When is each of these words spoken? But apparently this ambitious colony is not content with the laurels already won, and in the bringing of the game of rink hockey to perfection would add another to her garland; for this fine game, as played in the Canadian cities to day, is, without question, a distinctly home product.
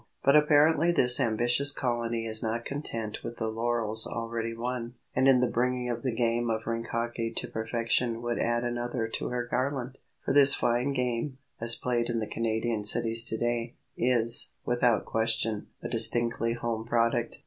But 0.23 0.35
apparently 0.35 0.91
this 0.91 1.19
ambitious 1.19 1.71
colony 1.71 2.25
is 2.25 2.41
not 2.41 2.65
content 2.65 3.19
with 3.23 3.37
the 3.37 3.49
laurels 3.49 4.07
already 4.07 4.55
won, 4.55 4.95
and 5.15 5.27
in 5.27 5.41
the 5.41 5.47
bringing 5.47 5.91
of 5.91 6.01
the 6.01 6.11
game 6.11 6.49
of 6.49 6.65
rink 6.65 6.87
hockey 6.87 7.29
to 7.31 7.47
perfection 7.47 8.23
would 8.23 8.39
add 8.39 8.63
another 8.63 9.07
to 9.07 9.29
her 9.29 9.45
garland; 9.45 9.99
for 10.25 10.33
this 10.33 10.55
fine 10.55 10.93
game, 10.93 11.37
as 11.59 11.75
played 11.75 12.09
in 12.09 12.17
the 12.17 12.25
Canadian 12.25 12.83
cities 12.83 13.23
to 13.25 13.37
day, 13.37 13.75
is, 13.95 14.49
without 14.65 15.05
question, 15.05 15.67
a 15.83 15.87
distinctly 15.87 16.53
home 16.53 16.83
product. 16.83 17.37